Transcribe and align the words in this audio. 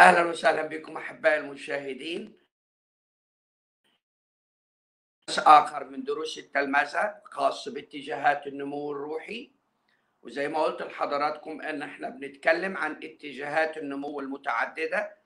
أهلا 0.00 0.22
وسهلا 0.22 0.62
بكم 0.62 0.96
أحبائي 0.96 1.38
المشاهدين. 1.38 2.36
درس 5.28 5.38
آخر 5.38 5.84
من 5.84 6.04
دروس 6.04 6.38
التلمذه 6.38 7.20
خاص 7.24 7.68
باتجاهات 7.68 8.46
النمو 8.46 8.92
الروحي. 8.92 9.52
وزي 10.22 10.48
ما 10.48 10.62
قلت 10.62 10.82
لحضراتكم 10.82 11.60
إن 11.60 11.82
إحنا 11.82 12.08
بنتكلم 12.08 12.76
عن 12.76 12.92
اتجاهات 12.92 13.76
النمو 13.76 14.20
المتعددة. 14.20 15.16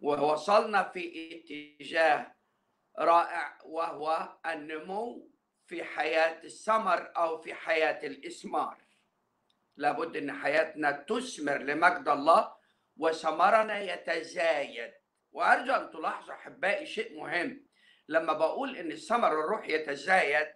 ووصلنا 0.00 0.82
في 0.82 1.34
اتجاه 1.34 2.34
رائع 2.98 3.58
وهو 3.64 4.38
النمو 4.46 5.30
في 5.66 5.84
حياة 5.84 6.44
الثمر 6.44 7.12
أو 7.16 7.38
في 7.42 7.54
حياة 7.54 8.06
الإسمار. 8.06 8.78
لابد 9.76 10.16
إن 10.16 10.32
حياتنا 10.32 10.90
تثمر 10.90 11.58
لمجد 11.58 12.08
الله 12.08 12.55
وثمرنا 12.96 13.80
يتزايد. 13.80 14.92
وأرجو 15.32 15.72
أن 15.72 15.90
تلاحظوا 15.90 16.34
أحبائي 16.34 16.86
شيء 16.86 17.20
مهم. 17.20 17.66
لما 18.08 18.32
بقول 18.32 18.76
إن 18.76 18.92
الثمر 18.92 19.28
الروحي 19.28 19.72
يتزايد 19.74 20.48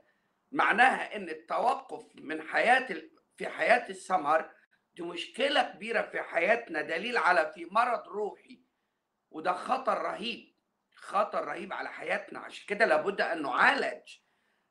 معناها 0.52 1.16
إن 1.16 1.28
التوقف 1.28 2.06
من 2.14 2.42
حياة 2.42 2.88
في 3.36 3.48
حياة 3.48 3.88
الثمر 3.88 4.50
دي 4.94 5.02
مشكلة 5.02 5.62
كبيرة 5.62 6.02
في 6.02 6.22
حياتنا 6.22 6.82
دليل 6.82 7.16
على 7.16 7.52
في 7.54 7.64
مرض 7.70 8.08
روحي. 8.08 8.62
وده 9.30 9.52
خطر 9.52 10.02
رهيب 10.02 10.56
خطر 10.94 11.44
رهيب 11.44 11.72
على 11.72 11.88
حياتنا. 11.88 12.38
عشان 12.38 12.66
كده 12.66 12.84
لابد 12.86 13.20
أن 13.20 13.42
نعالج. 13.42 14.16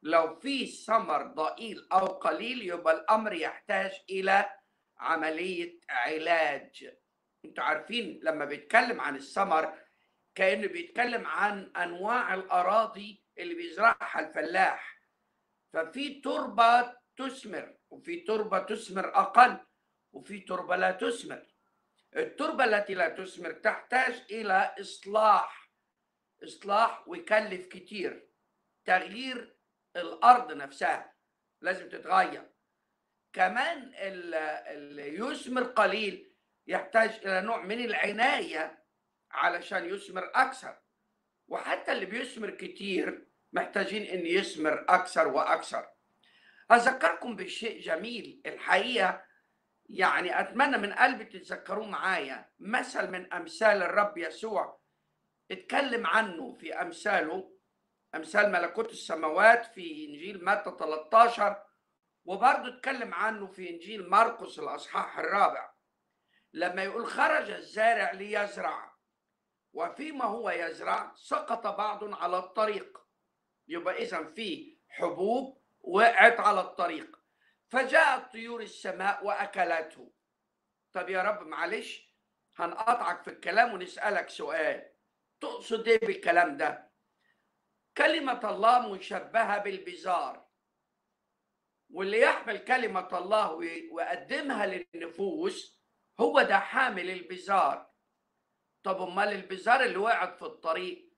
لو 0.02 0.40
في 0.40 0.66
ثمر 0.68 1.24
ضئيل 1.24 1.88
أو 1.92 2.06
قليل 2.06 2.62
يبقى 2.62 2.94
الأمر 2.94 3.34
يحتاج 3.34 3.92
إلى 4.10 4.50
عملية 4.98 5.80
علاج. 5.90 6.98
أنتوا 7.46 7.64
عارفين 7.64 8.20
لما 8.24 8.46
بيتكلم 8.46 9.02
عن 9.02 9.16
الثمر 9.16 9.80
كأنه 10.36 10.68
بيتكلم 10.68 11.28
عن 11.28 11.72
أنواع 11.76 12.34
الأراضي 12.34 13.24
اللي 13.38 13.56
بيزرعها 13.56 14.20
الفلاح. 14.20 15.00
ففي 15.74 16.22
تربة 16.22 16.96
تثمر 17.18 17.78
وفي 17.90 18.20
تربة 18.20 18.60
تثمر 18.60 19.16
أقل 19.16 19.58
وفي 20.12 20.40
تربة 20.40 20.76
لا 20.76 20.92
تثمر. 20.92 21.46
التربة 22.16 22.64
التي 22.64 22.94
لا 22.94 23.10
تثمر 23.10 23.52
تحتاج 23.52 24.26
إلى 24.32 24.76
إصلاح 24.80 25.72
إصلاح 26.44 27.08
ويكلف 27.08 27.68
كتير. 27.68 28.30
تغيير 28.86 29.56
الأرض 29.96 30.52
نفسها 30.52 31.14
لازم 31.62 31.90
تتغير. 31.90 32.50
كمان 33.34 33.92
اللي 33.96 35.16
يثمر 35.18 35.64
قليل 35.64 36.29
يحتاج 36.70 37.10
إلى 37.26 37.42
نوع 37.42 37.62
من 37.62 37.86
العناية 37.86 38.84
علشان 39.32 39.86
يثمر 39.90 40.32
أكثر. 40.36 40.78
وحتى 41.48 41.92
اللي 41.92 42.06
بيثمر 42.06 42.50
كتير 42.50 43.28
محتاجين 43.54 44.04
إن 44.04 44.26
يثمر 44.26 44.86
أكثر 44.90 45.28
وأكثر. 45.28 45.88
أذكركم 46.72 47.36
بشيء 47.36 47.82
جميل. 47.82 48.42
الحقيقة 48.46 49.24
يعني 49.90 50.40
أتمنى 50.40 50.78
من 50.78 50.94
قلبي 50.94 51.24
تتذكروه 51.24 51.88
معايا. 51.88 52.50
مثل 52.60 53.12
من 53.12 53.34
أمثال 53.34 53.84
الرب 53.84 54.18
يسوع 54.18 54.80
اتكلم 55.52 56.08
عنه 56.08 56.54
في 56.54 56.82
أمثاله. 56.82 57.52
أمثال 58.16 58.52
ملكوت 58.52 58.92
السماوات 58.92 59.66
في 59.66 60.06
إنجيل 60.06 60.46
متى 60.46 60.76
13 60.80 61.64
وبرضه 62.26 62.78
اتكلم 62.78 63.14
عنه 63.14 63.48
في 63.48 63.70
إنجيل 63.70 64.10
مرقس 64.10 64.60
الأصحاح 64.60 65.20
الرابع. 65.20 65.69
لما 66.54 66.84
يقول 66.84 67.08
خرج 67.08 67.50
الزارع 67.52 68.12
ليزرع 68.12 68.96
وفيما 69.74 70.26
هو 70.26 70.50
يزرع 70.50 71.14
سقط 71.16 71.68
بعض 71.68 72.14
على 72.14 72.38
الطريق. 72.38 72.98
يبقى 73.68 73.96
إذا 74.04 74.24
في 74.24 74.78
حبوب 74.88 75.62
وقعت 75.82 76.40
على 76.40 76.62
الطريق. 76.62 77.20
فجاءت 77.68 78.32
طيور 78.34 78.62
السماء 78.62 79.26
وأكلته. 79.26 80.12
طب 80.94 81.10
يا 81.10 81.22
رب 81.22 81.48
معلش 81.48 82.10
هنقطعك 82.56 83.24
في 83.24 83.30
الكلام 83.30 83.74
ونسألك 83.74 84.30
سؤال. 84.30 84.92
تقصد 85.42 85.88
إيه 85.88 86.00
بالكلام 86.00 86.58
ده؟ 86.58 86.90
كلمة 87.98 88.50
الله 88.50 88.94
مشبهه 88.94 89.58
بالبزار 89.58 90.46
واللي 91.90 92.20
يحمل 92.22 92.58
كلمة 92.58 93.18
الله 93.18 93.52
ويقدمها 93.92 94.66
للنفوس 94.66 95.79
هو 96.20 96.42
ده 96.42 96.60
حامل 96.60 97.10
البزار. 97.10 97.90
طب 98.84 99.02
أمال 99.02 99.28
البزار 99.28 99.84
اللي 99.84 99.98
وقعت 99.98 100.36
في 100.36 100.42
الطريق؟ 100.46 101.10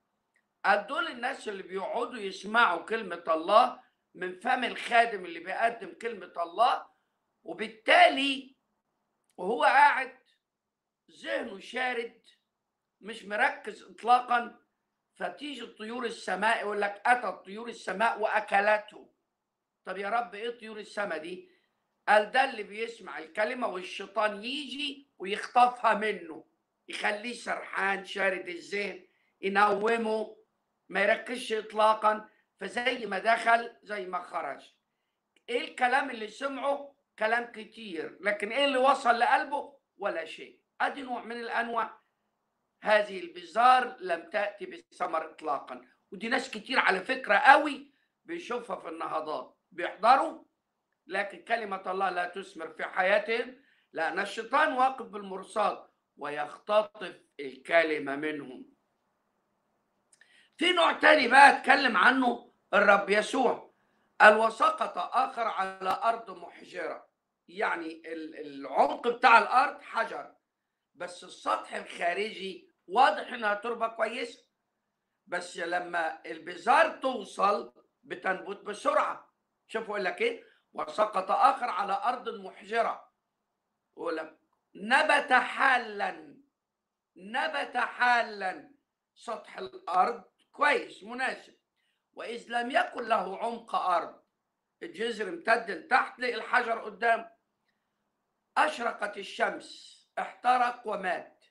قال 0.64 0.86
دول 0.86 1.06
الناس 1.06 1.48
اللي 1.48 1.62
بيقعدوا 1.62 2.18
يسمعوا 2.20 2.84
كلمة 2.84 3.24
الله 3.28 3.82
من 4.14 4.40
فم 4.40 4.64
الخادم 4.64 5.24
اللي 5.24 5.40
بيقدم 5.40 5.94
كلمة 5.94 6.32
الله 6.36 6.86
وبالتالي 7.42 8.56
وهو 9.36 9.64
قاعد 9.64 10.18
ذهنه 11.22 11.58
شارد 11.58 12.22
مش 13.00 13.24
مركز 13.24 13.82
اطلاقا. 13.82 14.58
فتيجي 15.14 15.66
طيور 15.66 16.04
السماء 16.04 16.60
يقول 16.60 16.80
لك 16.80 17.02
اتت 17.06 17.44
طيور 17.44 17.68
السماء 17.68 18.20
وأكلته. 18.20 19.14
طب 19.84 19.98
يا 19.98 20.08
رب 20.08 20.34
إيه 20.34 20.58
طيور 20.58 20.78
السماء 20.78 21.18
دي؟ 21.18 21.51
قال 22.08 22.30
ده 22.30 22.50
اللي 22.50 22.62
بيسمع 22.62 23.18
الكلمة 23.18 23.66
والشيطان 23.66 24.44
يجي 24.44 25.08
ويخطفها 25.18 25.94
منه 25.94 26.44
يخليه 26.88 27.32
سرحان 27.34 28.04
شارد 28.04 28.48
الذهن 28.48 29.06
ينومه 29.40 30.36
ما 30.88 31.02
يركزش 31.02 31.52
اطلاقا. 31.52 32.28
فزي 32.60 33.06
ما 33.06 33.18
دخل 33.18 33.76
زي 33.82 34.06
ما 34.06 34.22
خرج. 34.22 34.72
إيه 35.48 35.60
الكلام 35.60 36.10
اللي 36.10 36.28
سمعه؟ 36.28 36.94
كلام 37.18 37.52
كتير 37.52 38.18
لكن 38.20 38.52
إيه 38.52 38.64
اللي 38.64 38.78
وصل 38.78 39.18
لقلبه؟ 39.18 39.78
ولا 39.96 40.24
شيء. 40.24 40.60
أدي 40.80 41.02
نوع 41.02 41.24
من 41.24 41.40
الأنواع. 41.40 42.00
هذه 42.82 43.20
البزار 43.20 43.96
لم 44.00 44.30
تأتي 44.30 44.66
بالثمر 44.66 45.30
اطلاقا. 45.30 45.80
ودي 46.12 46.28
ناس 46.28 46.50
كتير 46.50 46.78
على 46.78 47.00
فكرة 47.00 47.34
قوي 47.34 47.92
بيشوفها 48.24 48.76
في 48.76 48.88
النهضات. 48.88 49.58
بيحضروا 49.70 50.44
لكن 51.06 51.44
كلمة 51.44 51.82
الله 51.90 52.10
لا 52.10 52.26
تثمر 52.28 52.68
في 52.68 52.84
حياتهم. 52.84 53.62
لأن 53.92 54.18
الشيطان 54.18 54.72
واقف 54.72 55.06
بالمرصاد 55.06 55.86
ويختطف 56.16 57.20
الكلمة 57.40 58.16
منهم. 58.16 58.72
في 60.56 60.72
نوع 60.72 60.92
تاني 60.92 61.28
بقى 61.28 61.58
أتكلم 61.58 61.96
عنه 61.96 62.52
الرب 62.74 63.10
يسوع. 63.10 63.72
قال 64.20 64.36
وسقط 64.36 64.98
آخر 64.98 65.42
على 65.42 66.00
أرض 66.02 66.30
محجرة. 66.30 67.08
يعني 67.48 68.02
العمق 68.40 69.08
بتاع 69.08 69.38
الأرض 69.38 69.82
حجر. 69.82 70.34
بس 70.94 71.24
السطح 71.24 71.74
الخارجي 71.74 72.70
واضح 72.86 73.32
إنها 73.32 73.54
تربة 73.54 73.88
كويسة. 73.88 74.44
بس 75.26 75.56
لما 75.56 76.22
البزار 76.26 76.88
توصل 76.98 77.72
بتنبت 78.02 78.60
بسرعة. 78.64 79.32
شوفوا 79.66 79.86
يقول 79.94 80.04
لك 80.04 80.22
إيه؟ 80.22 80.51
وسقط 80.72 81.30
آخر 81.30 81.70
على 81.70 81.92
أرض 81.92 82.28
محجرة. 82.28 83.12
ولم 83.96 84.38
نبت 84.74 85.32
حالا 85.32 86.42
نبت 87.16 87.76
حالا. 87.76 88.72
سطح 89.14 89.58
الأرض 89.58 90.24
كويس 90.52 91.04
مناسب. 91.04 91.56
وإذ 92.12 92.46
لم 92.48 92.70
يكن 92.70 93.08
له 93.08 93.38
عمق 93.38 93.74
أرض. 93.74 94.22
الجذر 94.82 95.28
امتد 95.28 95.70
لتحت 95.70 96.20
لقي 96.20 96.34
الحجر 96.34 96.78
قدام. 96.80 97.30
أشرقت 98.56 99.18
الشمس 99.18 99.98
احترق 100.18 100.86
ومات. 100.86 101.44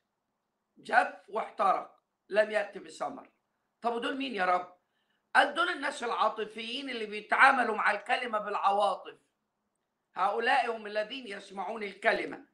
جف 0.78 1.30
واحترق 1.30 2.04
لم 2.30 2.52
يأتي 2.52 2.80
بثمر. 2.80 3.32
طب 3.82 3.94
ودول 3.94 4.18
مين 4.18 4.36
يا 4.36 4.46
رب؟ 4.46 4.81
قال 5.36 5.54
دول 5.54 5.70
الناس 5.70 6.04
العاطفيين 6.04 6.90
اللي 6.90 7.06
بيتعاملوا 7.06 7.76
مع 7.76 7.92
الكلمة 7.92 8.40
بالعواطف. 8.40 9.18
هؤلاء 10.16 10.76
هم 10.76 10.88
الذين 10.88 11.28
يسمعون 11.28 11.84
الكلمة. 11.84 12.46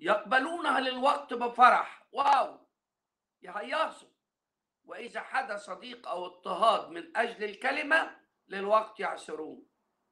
يقبلونها 0.00 0.80
للوقت 0.80 1.34
بفرح. 1.34 2.06
واو! 2.12 2.66
يهيصوا. 3.42 4.08
وإذا 4.84 5.20
حدث 5.20 5.70
ضيق 5.70 6.08
أو 6.08 6.26
اضطهاد 6.26 6.90
من 6.90 7.16
أجل 7.16 7.44
الكلمة 7.44 8.16
للوقت 8.48 9.00
يعسرون 9.00 9.66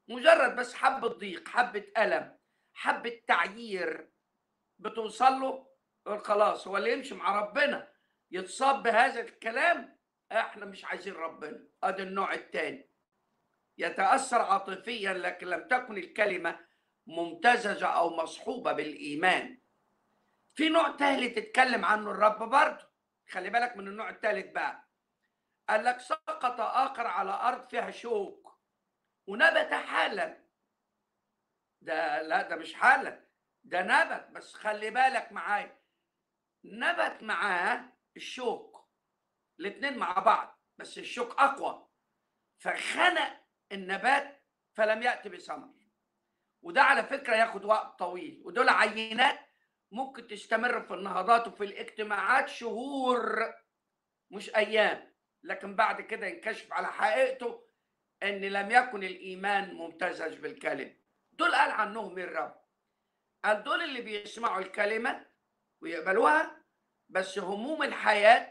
مجرد 0.08 0.56
بس 0.56 0.74
حبة 0.74 1.08
ضيق 1.08 1.48
حبة 1.48 1.92
ألم 1.98 2.38
حبة 2.72 3.22
تعيير 3.26 4.10
بتوصل 4.78 5.32
له 5.32 5.66
خلاص 6.18 6.68
هو 6.68 6.76
اللي 6.76 6.92
يمشي 6.92 7.14
مع 7.14 7.40
ربنا 7.40 7.92
يتصاب 8.30 8.82
بهذا 8.82 9.20
الكلام 9.20 9.99
إحنا 10.32 10.64
مش 10.66 10.84
عايزين 10.84 11.14
ربنا 11.14 11.64
ادي 11.82 12.02
النوع 12.02 12.34
الثاني 12.34 12.90
يتأثر 13.78 14.40
عاطفيا 14.40 15.12
لكن 15.12 15.46
لم 15.46 15.68
تكن 15.68 15.96
الكلمة 15.96 16.60
ممتزجه 17.06 17.86
أو 17.86 18.16
مصحوبة 18.16 18.72
بالإيمان. 18.72 19.60
في 20.54 20.68
نوع 20.68 20.96
ثالث 20.96 21.38
اتكلم 21.38 21.84
عنه 21.84 22.10
الرب 22.10 22.38
برضه. 22.50 22.90
خلي 23.28 23.50
بالك 23.50 23.76
من 23.76 23.88
النوع 23.88 24.10
الثالث 24.10 24.52
بقى. 24.52 24.88
قال 25.68 25.84
لك 25.84 26.00
سقط 26.00 26.60
آخر 26.60 27.06
على 27.06 27.30
أرض 27.30 27.68
فيها 27.68 27.90
شوك 27.90 28.60
ونبت 29.26 29.74
حالا. 29.74 30.44
ده 31.80 32.22
لا 32.22 32.42
ده 32.42 32.56
مش 32.56 32.74
حالا 32.74 33.24
ده 33.64 33.82
نبت. 33.82 34.28
بس 34.30 34.54
خلي 34.54 34.90
بالك 34.90 35.32
معايا 35.32 35.78
نبت 36.64 37.22
معاه 37.22 37.92
الشوك. 38.16 38.69
الاثنين 39.60 39.98
مع 39.98 40.12
بعض 40.18 40.60
بس 40.78 40.98
الشوك 40.98 41.38
أقوى. 41.38 41.86
فخنق 42.58 43.40
النبات 43.72 44.44
فلم 44.74 45.02
يأتي 45.02 45.28
بثمر 45.28 45.74
وده 46.62 46.82
على 46.82 47.02
فكرة 47.02 47.36
ياخد 47.36 47.64
وقت 47.64 47.98
طويل. 47.98 48.42
ودول 48.44 48.68
عينات 48.68 49.40
ممكن 49.92 50.26
تستمر 50.26 50.80
في 50.80 50.94
النهضات 50.94 51.48
وفي 51.48 51.64
الاجتماعات 51.64 52.48
شهور 52.48 53.54
مش 54.30 54.54
أيام. 54.56 55.14
لكن 55.42 55.76
بعد 55.76 56.00
كده 56.00 56.26
ينكشف 56.26 56.72
على 56.72 56.86
حقيقته 56.86 57.66
إن 58.22 58.40
لم 58.40 58.70
يكن 58.70 59.04
الإيمان 59.04 59.74
ممتزج 59.74 60.38
بالكلمة. 60.38 60.96
دول 61.32 61.54
قال 61.54 61.70
عنهم 61.70 62.18
الرب 62.18 62.60
قال 63.44 63.62
دول 63.62 63.82
اللي 63.82 64.00
بيسمعوا 64.00 64.60
الكلمة 64.60 65.26
ويقبلوها 65.82 66.64
بس 67.08 67.38
هموم 67.38 67.82
الحياة 67.82 68.49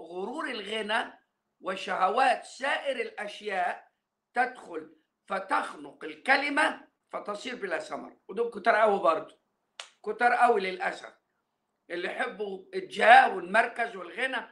غرور 0.00 0.50
الغنى 0.50 1.20
وشهوات 1.60 2.44
سائر 2.44 2.96
الأشياء 3.00 3.90
تدخل 4.34 4.96
فتخنق 5.26 6.04
الكلمة 6.04 6.88
فتصير 7.12 7.54
بلا 7.54 7.78
ثمر. 7.78 8.16
ودول 8.28 8.50
كتار 8.50 8.76
قوي 8.76 8.98
برضه 9.00 9.40
كتار 10.04 10.34
قوي 10.34 10.60
للأسف. 10.60 11.14
اللي 11.90 12.08
يحبوا 12.08 12.64
الجاه 12.74 13.34
والمركز 13.36 13.96
والغنى 13.96 14.48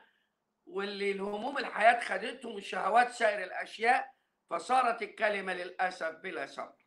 واللي 0.67 1.11
الهموم 1.11 1.59
الحياة 1.59 2.01
خدتهم 2.01 2.57
الشهوات 2.57 3.11
سائر 3.11 3.43
الأشياء 3.45 4.15
فصارت 4.51 5.03
الكلمة 5.03 5.53
للأسف 5.55 6.11
بلا 6.11 6.47
ثمر. 6.47 6.87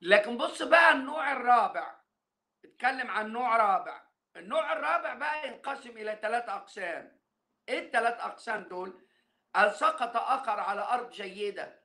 لكن 0.00 0.36
بص 0.36 0.62
بقى 0.62 0.92
النوع 0.92 1.32
الرابع 1.32 2.00
اتكلم 2.64 3.10
عن 3.10 3.32
نوع 3.32 3.56
رابع. 3.56 4.02
النوع 4.36 4.72
الرابع 4.72 5.14
بقى 5.14 5.48
ينقسم 5.48 5.90
إلى 5.90 6.18
ثلاث 6.22 6.48
أقسام. 6.48 7.21
الثلاث 7.68 8.20
أقسام 8.20 8.62
دول 8.62 9.06
قال 9.54 9.74
سقط 9.74 10.16
اخر 10.16 10.60
على 10.60 10.80
أرض 10.80 11.10
جيدة. 11.10 11.82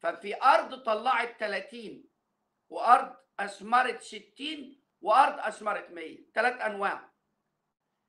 ففي 0.00 0.42
أرض 0.42 0.82
طلعت 0.82 1.40
30 1.40 2.04
وأرض 2.68 3.16
أثمرت 3.40 4.02
60 4.02 4.82
وأرض 5.00 5.38
أثمرت 5.40 5.90
100 5.90 6.18
ثلاث 6.34 6.60
أنواع. 6.60 7.12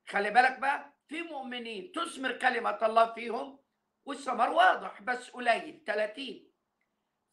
خلي 0.08 0.30
بالك 0.30 0.60
بقى 0.60 0.94
في 1.08 1.22
مؤمنين 1.22 1.92
تثمر 1.92 2.32
كلمة 2.32 2.80
الله 2.86 3.14
فيهم 3.14 3.60
والثمر 4.06 4.50
واضح 4.50 5.02
بس 5.02 5.30
قليل 5.30 5.84
30 5.88 6.52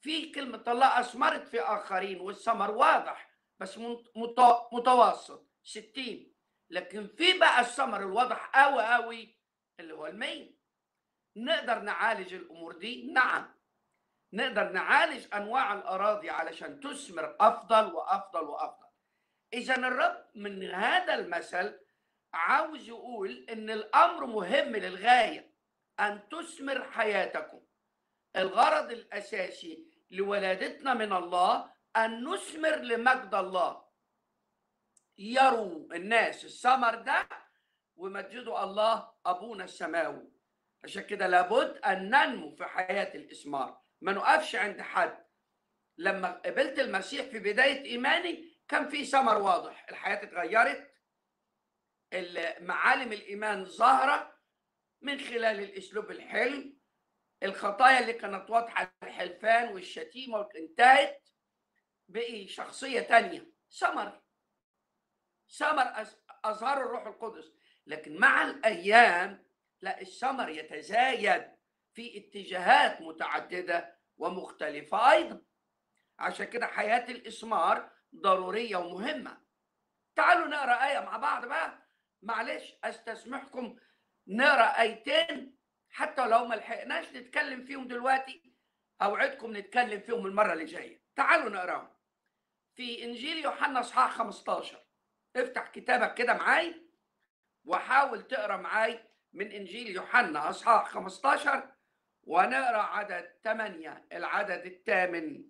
في 0.00 0.32
كلمة 0.32 0.64
الله 0.68 1.00
أثمرت 1.00 1.48
في 1.48 1.60
آخرين 1.60 2.20
والثمر 2.20 2.70
واضح 2.70 3.30
بس 3.58 3.78
متوسط 4.72 5.46
60 5.62 6.32
لكن 6.70 7.06
في 7.16 7.38
بقى 7.38 7.60
الثمر 7.60 8.00
الواضح 8.00 8.50
قوي 8.54 8.82
قوي 8.82 9.39
اللي 9.80 9.94
هو 9.94 10.06
المية 10.06 10.60
نقدر 11.36 11.78
نعالج 11.78 12.34
الأمور 12.34 12.76
دي؟ 12.76 13.12
نعم. 13.12 13.54
نقدر 14.32 14.72
نعالج 14.72 15.26
أنواع 15.34 15.74
الأراضي 15.74 16.30
علشان 16.30 16.80
تثمر 16.80 17.36
أفضل 17.40 17.94
وأفضل 17.94 18.44
وأفضل. 18.44 18.86
إذا 19.52 19.74
الرب 19.74 20.26
من 20.34 20.70
هذا 20.70 21.14
المثل 21.14 21.80
عاوز 22.34 22.88
يقول 22.88 23.46
إن 23.50 23.70
الأمر 23.70 24.26
مهم 24.26 24.76
للغاية 24.76 25.54
أن 26.00 26.28
تثمر 26.28 26.90
حياتكم. 26.90 27.60
الغرض 28.36 28.90
الأساسي 28.90 29.86
لولادتنا 30.10 30.94
من 30.94 31.12
الله 31.12 31.72
أن 31.96 32.28
نثمر 32.28 32.76
لمجد 32.76 33.34
الله. 33.34 33.84
يروا 35.18 35.94
الناس 35.94 36.44
الثمر 36.44 36.94
ده 36.94 37.28
ومجدوا 38.00 38.64
الله 38.64 39.12
أبونا 39.26 39.64
السماوي. 39.64 40.32
عشان 40.84 41.02
كده 41.02 41.26
لابد 41.26 41.76
أن 41.76 42.10
ننمو 42.10 42.50
في 42.50 42.64
حياة 42.64 43.14
الإسمار. 43.14 43.80
ما 44.00 44.12
نقفش 44.12 44.56
عند 44.56 44.80
حد. 44.80 45.26
لما 45.98 46.30
قبلت 46.30 46.78
المسيح 46.78 47.26
في 47.26 47.38
بداية 47.38 47.84
إيماني 47.84 48.60
كان 48.68 48.88
في 48.88 49.04
ثمر 49.04 49.38
واضح. 49.38 49.86
الحياة 49.88 50.22
اتغيرت. 50.22 50.90
معالم 52.60 53.12
الإيمان 53.12 53.64
ظاهرة 53.64 54.38
من 55.00 55.18
خلال 55.18 55.60
الأسلوب 55.60 56.10
الحلو 56.10 56.76
الخطايا 57.42 58.00
اللي 58.00 58.12
كانت 58.12 58.50
واضحة 58.50 58.94
الحلفان 59.02 59.72
والشتيمة 59.72 60.48
انتهت 60.56 61.28
بقي 62.08 62.48
شخصية 62.48 63.00
تانية. 63.00 63.52
ثمر. 63.78 64.22
ثمر 65.58 66.06
اظهر 66.44 66.78
الروح 66.82 67.06
القدس. 67.06 67.52
لكن 67.90 68.16
مع 68.16 68.42
الأيام 68.42 69.44
لا 69.80 70.00
الثمر 70.00 70.48
يتزايد 70.48 71.44
في 71.94 72.18
اتجاهات 72.18 73.00
متعددة 73.00 73.98
ومختلفة 74.16 75.12
أيضا. 75.12 75.42
عشان 76.18 76.46
كده 76.46 76.66
حياة 76.66 77.10
الإسمار 77.10 77.90
ضرورية 78.14 78.76
ومهمة. 78.76 79.40
تعالوا 80.16 80.46
نقرأ 80.46 80.86
آية 80.86 80.98
مع 81.00 81.16
بعض 81.16 81.46
بقى. 81.46 81.86
معلش 82.22 82.74
أستسمحكم. 82.84 83.76
نقرأ 84.26 84.80
آيتين 84.80 85.56
حتى 85.90 86.26
لو 86.28 86.44
ما 86.44 86.54
لحقناش 86.54 87.06
نتكلم 87.12 87.64
فيهم 87.64 87.88
دلوقتي. 87.88 88.52
أوعدكم 89.02 89.56
نتكلم 89.56 90.00
فيهم 90.00 90.26
المرة 90.26 90.52
اللي 90.52 90.64
جاية. 90.64 91.02
تعالوا 91.16 91.48
نقرأهم. 91.50 91.88
في 92.74 93.04
إنجيل 93.04 93.44
يوحنا 93.44 93.80
إصحاح 93.80 94.10
15 94.10 94.84
افتح 95.36 95.66
كتابك 95.68 96.14
كده 96.14 96.34
معاي 96.34 96.89
وحاول 97.70 98.26
تقرأ 98.26 98.56
معاي 98.56 99.00
من 99.32 99.52
إنجيل 99.52 99.86
يوحنا 99.86 100.50
أصحاح 100.50 100.88
15 100.88 101.72
ونقرأ 102.22 102.82
عدد 102.82 103.32
8 103.44 104.06
العدد 104.12 104.66
الثامن. 104.66 105.44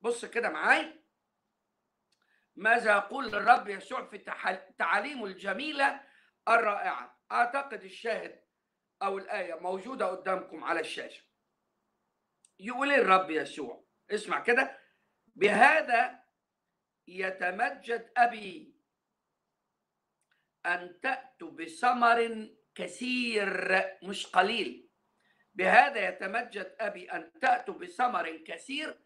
بص 0.00 0.24
كده 0.24 0.48
معاي. 0.50 1.04
ماذا 2.56 2.92
يقول 2.92 3.34
الرب 3.34 3.68
يسوع 3.68 4.06
في 4.06 4.18
تعاليمه 4.78 5.26
الجميلة 5.26 6.00
الرائعة؟ 6.48 7.20
أعتقد 7.32 7.84
الشاهد 7.84 8.44
أو 9.02 9.18
الآية 9.18 9.54
موجودة 9.54 10.06
قدامكم 10.06 10.64
على 10.64 10.80
الشاشة. 10.80 11.24
يقول 12.60 12.92
الرب 12.92 13.30
يسوع؟ 13.30 13.84
اسمع 14.10 14.40
كده. 14.40 14.78
بهذا 15.26 16.24
يتمجد 17.08 18.12
أبي 18.16 18.71
أن 20.66 21.00
تاتوا 21.02 21.50
بثمر 21.50 22.48
كثير 22.74 23.68
مش 24.02 24.26
قليل. 24.26 24.88
بهذا 25.54 26.08
يتمجد 26.08 26.76
أبي 26.80 27.12
أن 27.12 27.32
تاتوا 27.40 27.74
بثمر 27.74 28.36
كثير 28.36 29.00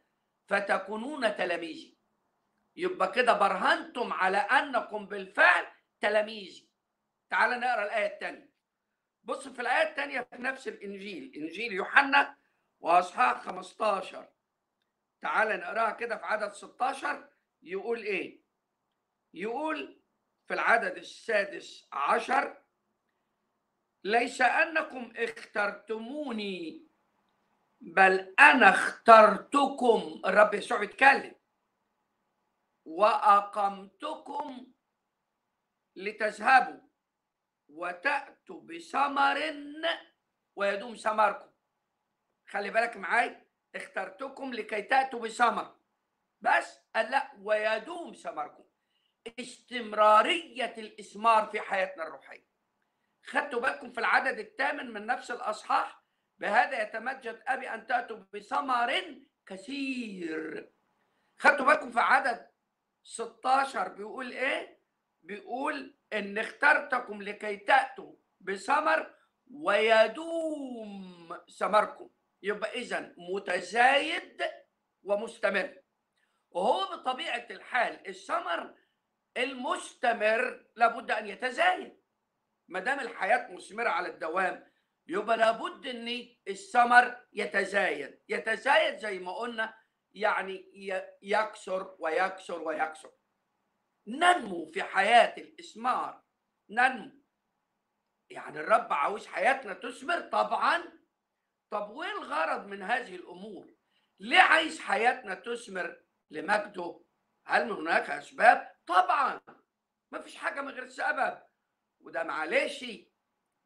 فتكونون 0.49 1.37
تلاميذي. 1.37 1.99
يبقى 2.77 3.13
كده 3.13 3.33
برهنتم 3.33 4.13
على 4.13 4.39
أنكم 4.39 5.07
بالفعل 5.07 5.67
تلاميذي. 6.01 6.71
تعال 7.31 7.61
نقرأ 7.61 7.85
الآية 7.85 8.07
الثانية 8.15 8.51
بص 9.23 9.49
في 9.49 9.63
الآية 9.63 9.89
الثانية 9.91 10.21
في 10.21 10.37
نفس 10.43 10.69
الإنجيل 10.69 11.33
إنجيل 11.37 11.73
يوحنا 11.73 12.37
وأصحاح 12.81 13.41
15 13.41 14.29
تعال 15.21 15.61
نقراها 15.61 15.91
كده 15.91 16.17
في 16.17 16.25
عدد 16.25 16.53
16 16.53 17.29
يقول 17.63 18.03
إيه؟ 18.03 18.41
يقول 19.35 20.03
في 20.47 20.55
العدد 20.55 20.97
السادس 20.97 21.89
عشر 21.93 22.63
ليس 24.05 24.41
أنكم 24.41 25.13
اخترتموني 25.17 26.87
بل 27.81 28.35
أنا 28.41 28.69
اخترتكم. 28.69 30.23
الرب 30.27 30.55
يسوع 30.55 30.79
بيتكلم. 30.79 31.35
وأقمتكم 32.85 34.73
لتذهبوا 35.97 36.81
وتأتوا 37.69 38.61
بثمر 38.61 39.39
ويدوم 40.57 40.95
ثمركم. 40.95 41.51
خلي 42.49 42.71
بالك 42.71 42.97
معاي 42.97 43.47
اخترتكم 43.75 44.55
لكي 44.55 44.83
تأتوا 44.83 45.21
بثمر. 45.21 45.77
بس 46.41 46.79
قال 46.95 47.11
لا 47.11 47.33
ويدوم 47.39 48.13
ثمركم. 48.13 48.65
استمراريه 49.41 50.75
الإسمار 50.79 51.47
في 51.47 51.61
حياتنا 51.61 52.07
الروحية. 52.07 52.47
خدتوا 53.23 53.61
بالكم 53.61 53.93
في 53.93 54.01
العدد 54.01 54.39
الثامن 54.39 54.93
من 54.93 55.07
نفس 55.07 55.31
الأصحاح؟ 55.31 56.03
بهذا 56.39 56.83
يتمجد 56.83 57.43
أبي 57.47 57.71
أن 57.71 57.87
تأتوا 57.87 58.25
بثمر 58.33 58.93
كثير. 59.47 60.71
خدتوا 61.39 61.67
بالكم 61.67 61.91
في 61.91 62.01
عدد 62.01 62.51
16 63.03 63.89
بيقول 63.89 64.31
إيه؟ 64.33 64.81
بيقول 65.23 65.99
إن 66.13 66.39
اخترتكم 66.39 67.23
لكي 67.23 67.57
تأتوا 67.57 68.17
بثمر 68.41 69.15
ويدوم 69.51 71.39
ثمركم. 71.59 72.11
يبقى 72.43 72.73
اذا 72.73 73.15
متزايد 73.19 74.43
ومستمر. 75.03 75.83
وهو 76.51 76.97
بطبيعة 76.97 77.47
الحال 77.51 78.09
الثمر 78.09 78.75
المستمر 79.37 80.67
لابد 80.77 81.11
أن 81.11 81.27
يتزايد. 81.27 82.01
ما 82.69 82.81
دام 82.81 83.01
الحياة 83.01 83.53
مثمرة 83.53 83.89
على 83.89 84.09
الدوام 84.09 84.73
يبقى 85.07 85.37
لابد 85.37 85.87
إن 85.87 86.37
الثمر 86.49 87.17
يتزايد. 87.33 88.21
يتزايد 88.29 88.97
زي 88.99 89.19
ما 89.19 89.33
قلنا 89.33 89.75
يعني 90.13 90.65
يكسر 91.23 91.97
ويكسر 91.99 92.63
ويكسر 92.63 93.13
ننمو 94.07 94.67
في 94.67 94.83
حياة 94.83 95.35
الاسمار 95.39 96.23
ننمو. 96.71 97.13
يعني 98.31 98.61
الرب 98.61 98.93
عاوز 98.93 99.27
حياتنا 99.27 99.75
تثمر 99.75 100.21
طبعا. 100.21 100.83
طب 101.71 101.91
وإيه 101.91 102.13
الغرض 102.13 102.67
من 102.67 102.83
هذه 102.83 103.17
الأمور؟ 103.17 103.75
ليه 104.21 104.41
عايز 104.41 104.81
حياتنا 104.81 105.35
تثمر 105.35 106.03
لمجده؟ 106.31 107.05
هل 107.47 107.71
هناك 107.71 108.11
أسباب؟ 108.11 108.76
طبعا 108.87 109.41
ما 110.13 110.23
فيش 110.23 110.37
حاجة 110.37 110.61
من 110.61 110.69
غير 110.69 110.89
سبب. 110.89 111.43
وده 112.01 112.23
معلش 112.23 112.85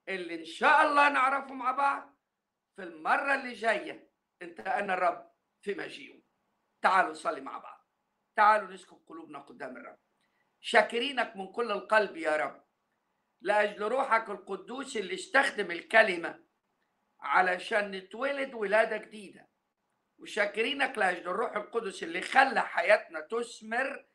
اللي 0.08 0.34
إن 0.34 0.44
شاء 0.44 0.82
الله 0.82 1.08
نعرفه 1.08 1.54
مع 1.54 1.72
بعض 1.72 2.18
في 2.76 2.82
المرة 2.82 3.34
اللي 3.34 3.52
جاية. 3.52 4.10
انت 4.42 4.60
أنا 4.60 4.94
الرب 4.94 5.32
في 5.62 5.74
مجيئه. 5.74 6.22
تعالوا 6.82 7.10
نصلي 7.10 7.40
مع 7.40 7.58
بعض. 7.58 7.86
تعالوا 8.36 8.72
نسكب 8.72 9.02
قلوبنا 9.06 9.38
قدام 9.38 9.76
الرب. 9.76 9.98
شاكرينك 10.60 11.36
من 11.36 11.52
كل 11.52 11.70
القلب 11.70 12.16
يا 12.16 12.36
رب. 12.36 12.64
لأجل 13.40 13.82
روحك 13.82 14.30
القدوس 14.30 14.96
اللي 14.96 15.14
استخدم 15.14 15.70
الكلمة 15.70 16.44
علشان 17.20 17.90
نتولد 17.90 18.54
ولادة 18.54 18.96
جديدة. 18.96 19.50
وشاكرينك 20.18 20.98
لأجل 20.98 21.28
الروح 21.28 21.56
القدس 21.56 22.02
اللي 22.02 22.20
خلى 22.20 22.60
حياتنا 22.60 23.20
تثمر 23.20 24.09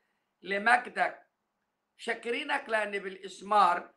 لمجدك. 0.46 1.22
شاكرينك 1.98 2.70
لأن 2.70 3.00
بالإسمار 3.00 3.94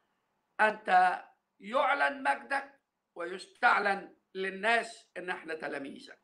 أنت 0.60 1.22
يعلن 1.60 2.22
مجدك 2.22 2.80
ويستعلن 3.14 4.16
للناس 4.34 5.10
إن 5.16 5.30
إحنا 5.30 5.54
تلاميذك. 5.54 6.22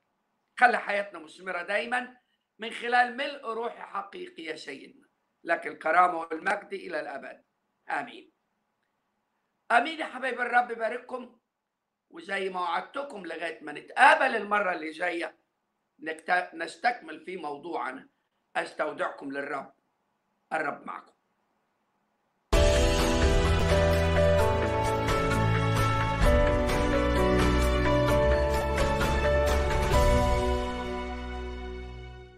خلي 0.59 0.79
حياتنا 0.79 1.19
مثمرة 1.19 1.63
دايما 1.63 2.17
من 2.59 2.71
خلال 2.71 3.17
ملء 3.17 3.47
روحي 3.47 3.83
حقيقي 3.83 4.43
يا 4.43 4.57
سيدنا. 4.57 5.09
لك 5.45 5.67
الكرامة 5.67 6.19
والمجد 6.19 6.73
إلى 6.73 7.01
الأبد. 7.01 7.45
آمين. 7.91 8.33
آمين 9.71 9.99
يا 9.99 10.05
حبايب 10.05 10.41
الرب 10.41 10.71
يبارككم 10.71 11.41
وزي 12.11 12.49
ما 12.49 12.61
وعدتكم 12.61 13.27
لغاية 13.27 13.61
ما 13.65 13.73
نتقابل 13.73 14.37
المرة 14.37 14.73
اللي 14.73 14.91
جاية 14.91 15.39
نستكمل 16.55 17.25
في 17.25 17.37
موضوعنا. 17.37 18.09
أستودعكم 18.57 19.33
للرب. 19.33 19.75
الرب 20.61 20.87
معكم. 20.87 21.14